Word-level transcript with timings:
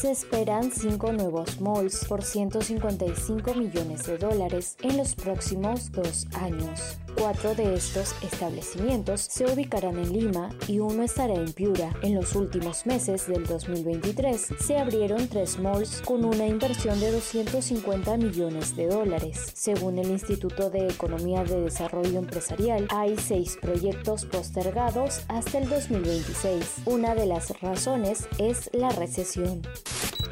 Se 0.00 0.12
esperan 0.12 0.70
cinco 0.70 1.12
nuevos 1.12 1.60
malls 1.60 2.04
por 2.04 2.22
155 2.22 3.52
millones 3.54 4.06
de 4.06 4.16
dólares 4.16 4.76
en 4.80 4.96
los 4.96 5.16
próximos 5.16 5.90
dos 5.90 6.28
años. 6.34 6.98
Cuatro 7.16 7.52
de 7.56 7.74
estos 7.74 8.14
establecimientos 8.22 9.22
se 9.22 9.52
ubicarán 9.52 9.98
en 9.98 10.12
Lima 10.12 10.50
y 10.68 10.78
uno 10.78 11.02
estará 11.02 11.34
en 11.34 11.52
Piura. 11.52 11.92
En 12.02 12.14
los 12.14 12.36
últimos 12.36 12.86
meses 12.86 13.26
del 13.26 13.44
2023 13.44 14.54
se 14.60 14.78
abrieron 14.78 15.26
tres 15.26 15.58
malls 15.58 16.00
con 16.02 16.24
una 16.24 16.46
inversión 16.46 17.00
de 17.00 17.10
250 17.10 18.18
millones 18.18 18.76
de 18.76 18.86
dólares. 18.86 19.50
Según 19.54 19.98
el 19.98 20.10
Instituto 20.10 20.70
de 20.70 20.86
Economía 20.86 21.42
de 21.42 21.60
Desarrollo 21.60 22.20
Empresarial, 22.20 22.86
hay 22.90 23.16
seis 23.16 23.58
proyectos 23.60 24.26
postergados 24.26 25.22
hasta 25.26 25.58
el 25.58 25.68
2026. 25.68 26.82
Una 26.84 27.16
de 27.16 27.26
las 27.26 27.60
razones 27.60 28.28
es 28.38 28.70
la 28.72 28.90
recesión. 28.90 29.62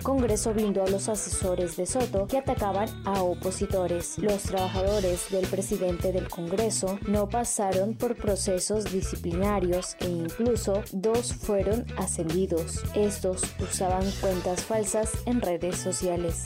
Congreso 0.07 0.55
blindó 0.55 0.85
a 0.85 0.89
los 0.89 1.09
asesores 1.09 1.77
de 1.77 1.85
Soto 1.85 2.29
que 2.29 2.39
atacaban 2.39 2.89
a 3.05 3.25
opositores. 3.25 4.17
Los 4.19 4.45
trabajadores 4.45 5.29
del 5.33 5.45
presidente 5.49 6.13
del 6.13 6.29
Congreso 6.29 7.01
no 7.09 7.29
pasaron 7.29 7.95
por 7.95 8.15
procesos 8.15 8.85
disciplinarios 8.85 9.97
e 9.99 10.07
incluso 10.07 10.85
dos 10.93 11.35
fueron 11.35 11.85
ascendidos. 11.97 12.85
Estos 12.95 13.43
usaban 13.61 14.09
cuentas 14.21 14.63
falsas 14.63 15.11
en 15.27 15.41
redes 15.41 15.77
sociales 15.77 16.45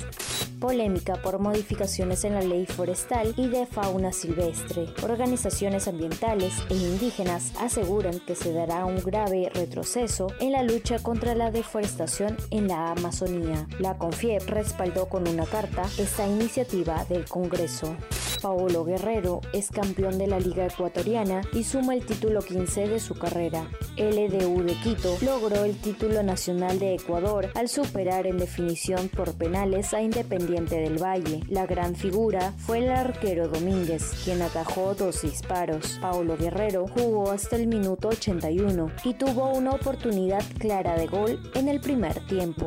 polémica 0.60 1.14
por 1.14 1.40
modificaciones 1.40 2.24
en 2.24 2.34
la 2.34 2.42
ley 2.42 2.66
forestal 2.66 3.34
y 3.36 3.48
de 3.48 3.66
fauna 3.66 4.12
silvestre. 4.12 4.86
Organizaciones 5.02 5.88
ambientales 5.88 6.54
e 6.68 6.74
indígenas 6.74 7.52
aseguran 7.58 8.20
que 8.20 8.36
se 8.36 8.52
dará 8.52 8.84
un 8.84 9.02
grave 9.02 9.50
retroceso 9.52 10.28
en 10.38 10.52
la 10.52 10.62
lucha 10.62 10.98
contra 11.02 11.34
la 11.34 11.50
deforestación 11.50 12.36
en 12.50 12.68
la 12.68 12.92
Amazonía. 12.92 13.66
La 13.78 13.96
CONFIEP 13.96 14.48
respaldó 14.48 15.08
con 15.08 15.26
una 15.26 15.46
carta 15.46 15.82
esta 15.98 16.26
iniciativa 16.26 17.04
del 17.06 17.24
Congreso. 17.24 17.96
Paolo 18.40 18.84
Guerrero 18.84 19.40
es 19.52 19.70
campeón 19.70 20.18
de 20.18 20.26
la 20.26 20.40
Liga 20.40 20.66
Ecuatoriana 20.66 21.42
y 21.52 21.64
suma 21.64 21.94
el 21.94 22.04
título 22.04 22.40
15 22.40 22.88
de 22.88 23.00
su 23.00 23.14
carrera. 23.14 23.68
LDU 23.96 24.62
de 24.62 24.74
Quito 24.82 25.16
logró 25.22 25.64
el 25.64 25.76
título 25.76 26.22
nacional 26.22 26.78
de 26.78 26.94
Ecuador 26.94 27.50
al 27.54 27.68
superar 27.68 28.26
en 28.26 28.38
definición 28.38 29.08
por 29.08 29.34
penales 29.34 29.92
a 29.94 30.02
Independiente 30.02 30.76
del 30.76 31.02
Valle. 31.02 31.42
La 31.48 31.66
gran 31.66 31.94
figura 31.94 32.54
fue 32.58 32.78
el 32.78 32.90
arquero 32.90 33.48
Domínguez, 33.48 34.12
quien 34.24 34.42
atajó 34.42 34.94
dos 34.94 35.22
disparos. 35.22 35.98
Paolo 36.00 36.36
Guerrero 36.36 36.86
jugó 36.88 37.30
hasta 37.30 37.56
el 37.56 37.66
minuto 37.66 38.08
81 38.08 38.90
y 39.04 39.14
tuvo 39.14 39.50
una 39.50 39.72
oportunidad 39.72 40.42
clara 40.58 40.96
de 40.96 41.06
gol 41.06 41.40
en 41.54 41.68
el 41.68 41.80
primer 41.80 42.26
tiempo. 42.26 42.66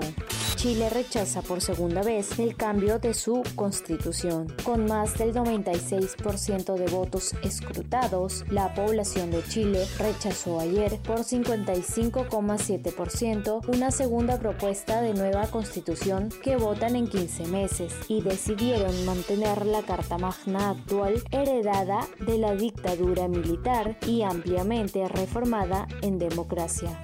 Chile 0.64 0.90
rechaza 0.90 1.42
por 1.42 1.60
segunda 1.60 2.02
vez 2.04 2.40
el 2.40 2.56
cambio 2.56 2.98
de 2.98 3.14
su 3.14 3.44
constitución. 3.54 4.48
Con 4.64 4.86
más 4.86 5.18
del 5.18 5.34
96% 5.34 6.76
de 6.76 6.86
votos 6.86 7.36
escrutados, 7.44 8.46
la 8.50 8.74
población 8.74 9.30
de 9.30 9.44
Chile 9.44 9.86
rechazó 9.98 10.62
ayer 10.62 11.02
por 11.02 11.26
55,7% 11.26 13.76
una 13.76 13.92
segunda 13.92 14.40
propuesta 14.40 15.02
de 15.02 15.14
nueva 15.14 15.48
constitución 15.48 16.30
que 16.42 16.56
votan 16.56 16.96
en 16.96 17.10
15 17.10 17.48
meses 17.48 17.94
y 18.08 18.22
decidieron 18.22 19.06
mantener 19.06 19.66
la 19.66 19.82
Carta 19.82 20.18
Magna 20.18 20.70
actual 20.70 21.22
heredada 21.32 22.08
de 22.26 22.38
la 22.38 22.56
dictadura 22.56 23.28
militar 23.28 23.98
y 24.08 24.22
ampliamente 24.22 25.10
reformada 25.10 25.90
en 26.02 26.20
democracia. 26.20 27.04